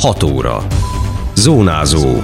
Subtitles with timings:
[0.00, 0.66] 6 óra.
[1.34, 2.22] Zónázó.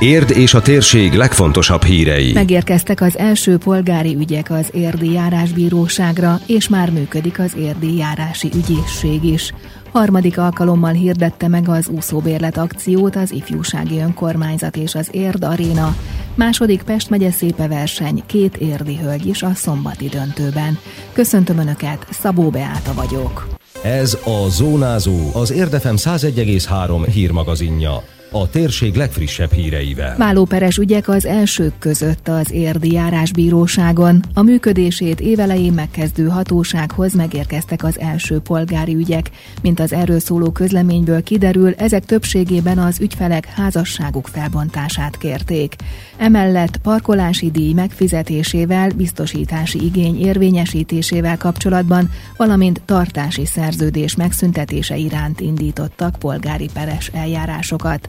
[0.00, 2.32] Érd és a térség legfontosabb hírei.
[2.32, 9.24] Megérkeztek az első polgári ügyek az érdi járásbíróságra, és már működik az érdi járási ügyészség
[9.24, 9.54] is.
[9.92, 15.96] Harmadik alkalommal hirdette meg az úszóbérlet akciót az ifjúsági önkormányzat és az Érd Aréna.
[16.34, 20.78] Második Pest megye szépe verseny, két érdi hölgy is a szombati döntőben.
[21.12, 23.53] Köszöntöm Önöket, Szabó Beáta vagyok.
[23.84, 28.02] Ez a Zónázó, az Érdefem 101,3 hírmagazinja
[28.34, 30.16] a térség legfrissebb híreivel.
[30.16, 34.24] Vállóperes ügyek az elsők között az érdi járásbíróságon.
[34.34, 39.30] A működését évelején megkezdő hatósághoz megérkeztek az első polgári ügyek.
[39.62, 45.74] Mint az erről szóló közleményből kiderül, ezek többségében az ügyfelek házasságuk felbontását kérték.
[46.16, 56.68] Emellett parkolási díj megfizetésével, biztosítási igény érvényesítésével kapcsolatban, valamint tartási szerződés megszüntetése iránt indítottak polgári
[56.72, 58.08] peres eljárásokat.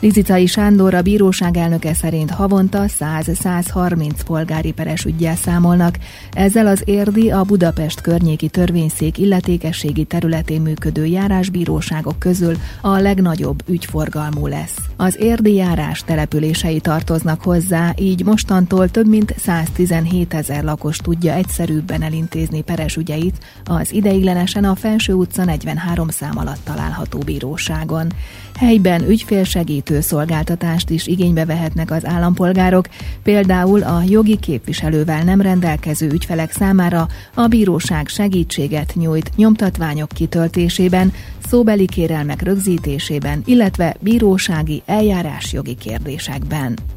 [0.00, 5.98] Lizicai Sándor a bíróság elnöke szerint havonta 100-130 polgári peres ügyjel számolnak,
[6.32, 14.46] ezzel az érdi a Budapest környéki törvényszék illetékességi területén működő járásbíróságok közül a legnagyobb ügyforgalmú
[14.46, 14.76] lesz.
[14.96, 22.02] Az érdi járás települései tartoznak hozzá, így mostantól több mint 117 ezer lakos tudja egyszerűbben
[22.02, 28.12] elintézni peres ügyeit az ideiglenesen a Felső utca 43 szám alatt található bíróságon.
[28.58, 29.08] Helyben
[29.86, 32.88] ügyfélsegítő szolgáltatást is igénybe vehetnek az állampolgárok,
[33.22, 41.12] például a jogi képviselővel nem rendelkező ügyfelek számára a bíróság segítséget nyújt nyomtatványok kitöltésében,
[41.48, 46.95] szóbeli kérelmek rögzítésében, illetve bírósági eljárásjogi kérdésekben.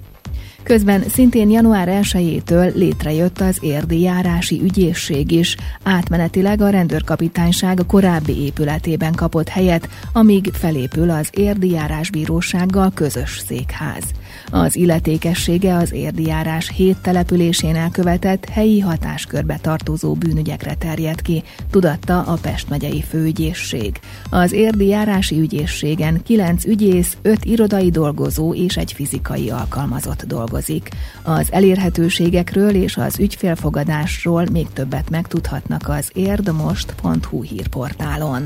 [0.64, 5.56] Közben szintén január 1-től létrejött az érdi járási ügyészség is.
[5.84, 14.04] Átmenetileg a rendőrkapitányság korábbi épületében kapott helyet, amíg felépül az érdi járásbírósággal közös székház.
[14.52, 22.22] Az illetékessége az érdi járás hét településén elkövetett helyi hatáskörbe tartozó bűnügyekre terjed ki, tudatta
[22.22, 24.00] a Pest megyei főügyészség.
[24.30, 30.90] Az érdi járási ügyészségen kilenc ügyész, öt irodai dolgozó és egy fizikai alkalmazott dolgozik.
[31.24, 38.44] Az elérhetőségekről és az ügyfélfogadásról még többet megtudhatnak az érdmost.hu hírportálon.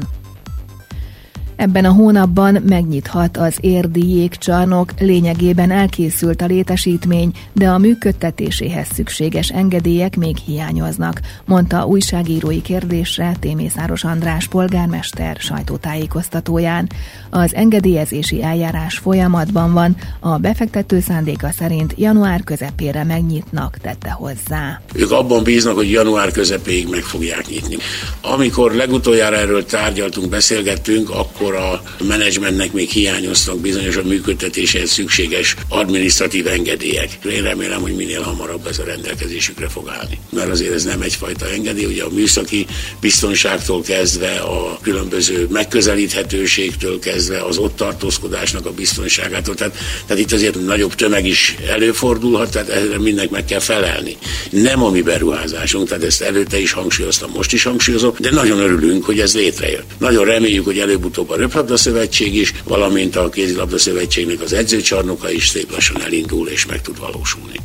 [1.56, 9.50] Ebben a hónapban megnyithat az érdi jégcsarnok, lényegében elkészült a létesítmény, de a működtetéséhez szükséges
[9.50, 16.90] engedélyek még hiányoznak, mondta újságírói kérdésre Témészáros András polgármester sajtótájékoztatóján.
[17.30, 24.82] Az engedélyezési eljárás folyamatban van, a befektető szándéka szerint január közepére megnyitnak, tette hozzá.
[24.94, 27.78] Ők abban bíznak, hogy január közepéig meg fogják nyitni.
[28.22, 35.56] Amikor legutoljára erről tárgyaltunk, beszélgettünk, akkor akkor a menedzsmentnek még hiányoztak bizonyos a működtetéséhez szükséges
[35.70, 37.18] administratív engedélyek.
[37.32, 40.20] Én remélem, hogy minél hamarabb ez a rendelkezésükre fog állni.
[40.30, 42.66] Mert azért ez nem egyfajta engedély, ugye a műszaki
[43.00, 49.56] biztonságtól kezdve, a különböző megközelíthetőségtől kezdve, az ott tartózkodásnak a biztonságától.
[49.56, 49.78] Tehát,
[50.08, 54.18] tehát itt azért nagyobb tömeg is előfordulhat, tehát erre mindennek meg kell felelni.
[54.50, 59.06] Nem a mi beruházásunk, tehát ezt előtte is hangsúlyoztam, most is hangsúlyozom, de nagyon örülünk,
[59.06, 59.92] hogy ez létrejött.
[59.98, 65.48] Nagyon reméljük, hogy előbb-utóbb a Röplabda Szövetség is, valamint a Kézilabda Szövetségnek az edzőcsarnoka is
[65.48, 67.60] szép lassan elindul és meg tud valósulni.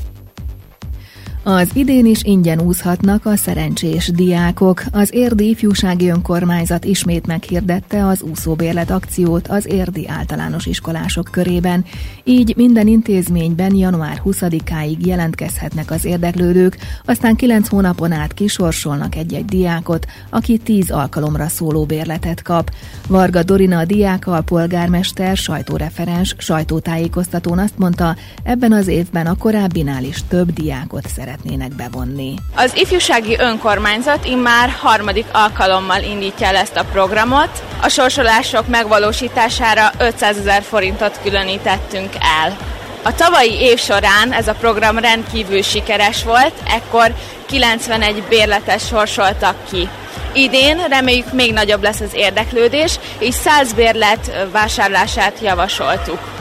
[1.51, 4.83] Az idén is ingyen úszhatnak a szerencsés diákok.
[4.93, 11.85] Az Érdi Ifjúsági Önkormányzat ismét meghirdette az úszóbérlet akciót az érdi általános iskolások körében.
[12.25, 20.07] Így minden intézményben január 20-áig jelentkezhetnek az érdeklődők, aztán 9 hónapon át kisorsolnak egy-egy diákot,
[20.31, 22.71] aki 10 alkalomra szóló bérletet kap.
[23.07, 30.23] Varga Dorina a diákkal polgármester, sajtóreferens, sajtótájékoztatón azt mondta, ebben az évben a korábbinál is
[30.29, 32.35] több diákot szeret szeretnének bevonni.
[32.55, 37.51] Az ifjúsági önkormányzat immár harmadik alkalommal indítja el ezt a programot.
[37.83, 42.11] A sorsolások megvalósítására 500 ezer forintot különítettünk
[42.43, 42.57] el.
[43.03, 47.15] A tavalyi év során ez a program rendkívül sikeres volt, ekkor
[47.47, 49.89] 91 bérletes sorsoltak ki.
[50.33, 56.38] Idén reméljük még nagyobb lesz az érdeklődés, és 100 bérlet vásárlását javasoltuk.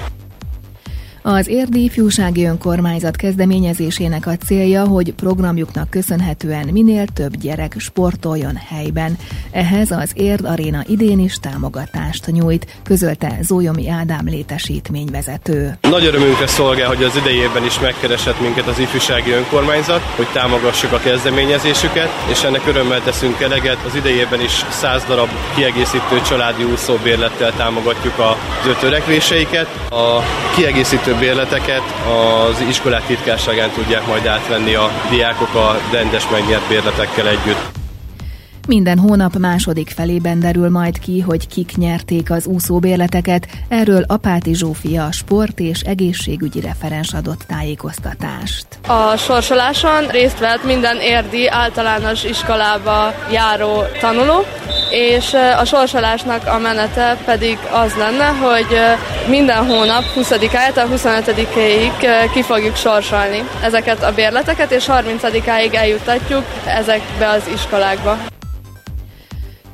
[1.21, 9.17] Az Érdi Ifjúsági Önkormányzat kezdeményezésének a célja, hogy programjuknak köszönhetően minél több gyerek sportoljon helyben.
[9.51, 15.77] Ehhez az Érd Aréna idén is támogatást nyújt, közölte Zójomi Ádám létesítményvezető.
[15.81, 20.99] Nagy örömünkre szolgál, hogy az idejében is megkeresett minket az Ifjúsági Önkormányzat, hogy támogassuk a
[20.99, 23.77] kezdeményezésüket, és ennek örömmel teszünk eleget.
[23.85, 29.67] Az idejében is 100 darab kiegészítő családi úszóbérlettel támogatjuk az ő törekvéseiket.
[29.89, 30.19] A
[30.55, 37.75] kiegészítő bérleteket az iskolák titkárságán tudják majd átvenni a diákok a rendes megnyert bérletekkel együtt.
[38.67, 43.47] Minden hónap második felében derül majd ki, hogy kik nyerték az úszóbérleteket.
[43.67, 48.67] Erről Apáti Zsófia, sport és egészségügyi referens adott tájékoztatást.
[48.87, 54.45] A sorsoláson részt vett minden érdi általános iskolába járó tanuló,
[54.89, 58.79] és a sorsolásnak a menete pedig az lenne, hogy
[59.27, 61.91] minden hónap 20-áját a 25-ig
[62.33, 68.17] ki fogjuk sorsolni ezeket a bérleteket, és 30-áig eljuttatjuk ezekbe az iskolákba.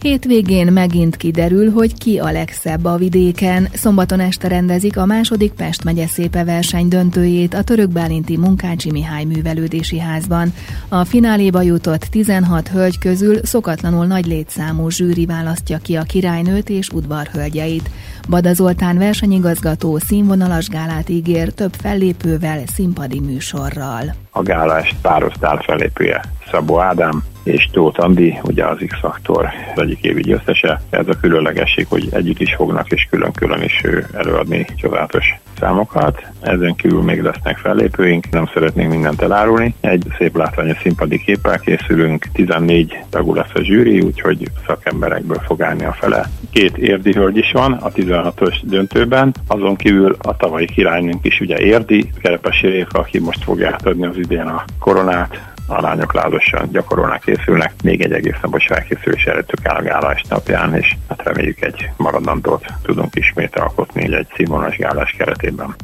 [0.04, 3.68] Hétvégén megint kiderül, hogy ki a legszebb a vidéken.
[3.74, 9.24] Szombaton este rendezik a második Pest megye szépe verseny döntőjét a török Bálinti Munkácsi Mihály
[9.24, 10.54] művelődési házban.
[10.90, 16.90] A fináléba jutott 16 hölgy közül szokatlanul nagy létszámú zsűri választja ki a királynőt és
[16.90, 17.90] udvarhölgyeit.
[18.30, 24.16] Bada Zoltán versenyigazgató színvonalas gálát ígér több fellépővel, színpadi műsorral.
[24.32, 26.22] A gálás párostál fellépője
[26.52, 30.82] Szabó Ádám, és Tóth Andi, ugye az X-Faktor egyik évi győztese.
[30.90, 33.82] Ez a különlegesség, hogy együtt is fognak és külön-külön is
[34.14, 35.26] előadni csodálatos
[35.60, 36.26] számokat.
[36.42, 39.76] Ezen kívül még lesznek fellépőink, nem szeretnénk mindent elárulni.
[39.80, 45.86] Egy szép látványos színpadi képpel készülünk, 14 tagú lesz a zsűri, úgyhogy szakemberekből fog állni
[45.86, 46.30] a fele.
[46.52, 51.60] Két érdi hölgy is van a 16-os döntőben, azon kívül a tavalyi királynőnk is ugye
[51.60, 57.22] érdi, Kerepesi Réka, aki most fogja átadni az idén a koronát, a lányok lázasan gyakorolnak
[57.22, 57.74] készülnek.
[57.84, 62.66] Még egy egész napos felkészülés előttük áll a gálás napján, és hát reméljük egy maradandót
[62.82, 65.76] tudunk ismét alkotni egy színvonalas gálás keretében.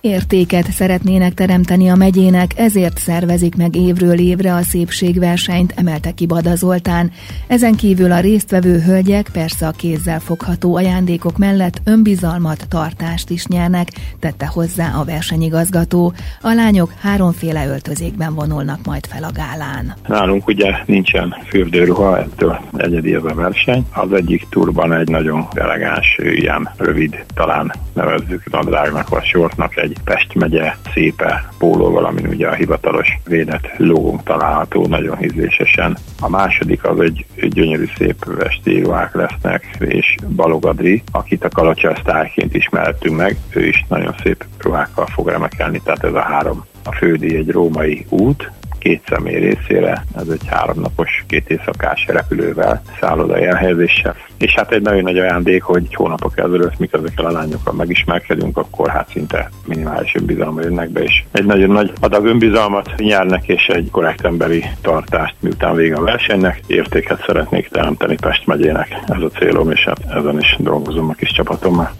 [0.00, 6.54] Értéket szeretnének teremteni a megyének, ezért szervezik meg évről évre a szépségversenyt, emelte ki Bada
[6.54, 7.10] Zoltán.
[7.46, 13.88] Ezen kívül a résztvevő hölgyek persze a kézzel fogható ajándékok mellett önbizalmat, tartást is nyernek,
[14.20, 16.12] tette hozzá a versenyigazgató.
[16.40, 19.94] A lányok háromféle öltözékben vonulnak majd fel a gálán.
[20.06, 23.86] Nálunk ugye nincsen fürdőruha, ettől egyedi a verseny.
[23.92, 30.34] Az egyik turban egy nagyon elegáns, ilyen rövid, talán nevezzük nadrágnak vagy sortnak egy Pest
[30.34, 35.96] megye szépe póló, valamin ugye a hivatalos védett logónk található nagyon ízlésesen.
[36.20, 42.54] A második az egy gyönyörű szép esti ruhák lesznek, és Balogadri, akit a Kalacsa sztárként
[42.54, 47.36] ismertünk meg, ő is nagyon szép ruhákkal fog remekelni, tehát ez a három a fődi
[47.36, 54.14] egy római út, két személy részére, ez egy háromnapos, két éjszakás repülővel, szállodai elhelyezéssel.
[54.38, 58.88] És hát egy nagyon nagy ajándék, hogy hónapok ezelőtt, mikor ezekkel a lányokkal megismerkedünk, akkor
[58.88, 63.90] hát szinte minimális önbizalma jönnek be, és egy nagyon nagy adag önbizalmat nyernek, és egy
[63.90, 68.98] korrekt emberi tartást, miután vége a versenynek, értéket szeretnék teremteni Pest megyének.
[69.06, 71.90] Ez a célom, és hát ezen is dolgozom a kis csapatommal.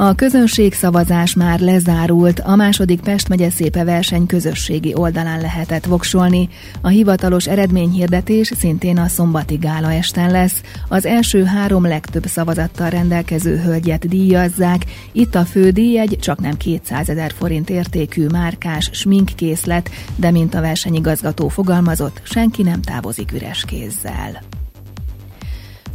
[0.00, 6.48] A közönségszavazás már lezárult, a második Pest megye szépe verseny közösségi oldalán lehetett voksolni.
[6.80, 10.62] A hivatalos eredményhirdetés szintén a szombati gála esten lesz.
[10.88, 14.84] Az első három legtöbb szavazattal rendelkező hölgyet díjazzák.
[15.12, 20.60] Itt a fődíj egy csak nem 200 ezer forint értékű márkás sminkkészlet, de mint a
[20.60, 24.57] versenyigazgató fogalmazott, senki nem távozik üres kézzel.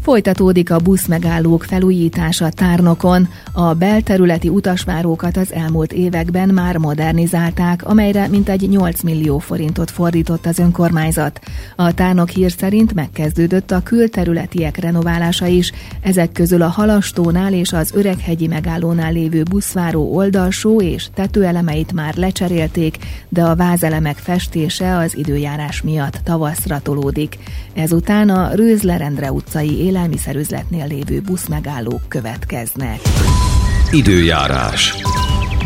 [0.03, 3.27] Folytatódik a buszmegállók felújítása tárnokon.
[3.51, 10.59] A belterületi utasvárókat az elmúlt években már modernizálták, amelyre mintegy 8 millió forintot fordított az
[10.59, 11.39] önkormányzat.
[11.75, 17.91] A tárnok hír szerint megkezdődött a külterületiek renoválása is, ezek közül a Halastónál és az
[17.93, 22.97] Öreghegyi megállónál lévő buszváró oldalsó és tetőelemeit már lecserélték,
[23.29, 27.37] de a vázelemek festése az időjárás miatt tavaszra tolódik.
[27.73, 32.99] Ezután a Rőzlerendre utcai élelmiszerüzletnél lévő buszmegállók következnek.
[33.91, 34.95] Időjárás.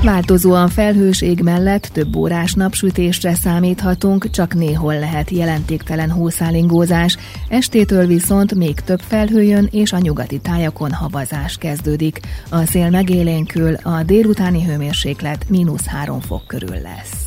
[0.04, 7.18] Változóan felhőség mellett több órás napsütésre számíthatunk, csak néhol lehet jelentéktelen hószálingózás,
[7.50, 12.20] estétől viszont még több felhő jön, és a nyugati tájakon havazás kezdődik.
[12.50, 17.27] A szél megélénkül, a délutáni hőmérséklet mínusz 3 fok körül lesz.